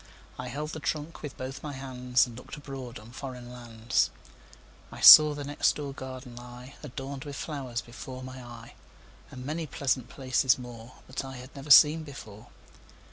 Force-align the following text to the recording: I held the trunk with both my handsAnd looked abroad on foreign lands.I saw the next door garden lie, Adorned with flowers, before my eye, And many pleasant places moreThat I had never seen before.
I 0.39 0.47
held 0.47 0.71
the 0.71 0.79
trunk 0.79 1.21
with 1.21 1.37
both 1.37 1.61
my 1.61 1.75
handsAnd 1.75 2.35
looked 2.35 2.57
abroad 2.57 2.97
on 2.97 3.11
foreign 3.11 3.53
lands.I 3.53 4.99
saw 4.99 5.35
the 5.35 5.43
next 5.43 5.75
door 5.75 5.93
garden 5.93 6.35
lie, 6.35 6.73
Adorned 6.81 7.23
with 7.23 7.35
flowers, 7.35 7.81
before 7.81 8.23
my 8.23 8.43
eye, 8.43 8.73
And 9.29 9.45
many 9.45 9.67
pleasant 9.67 10.09
places 10.09 10.55
moreThat 10.55 11.23
I 11.23 11.35
had 11.37 11.55
never 11.55 11.69
seen 11.69 12.01
before. 12.03 12.47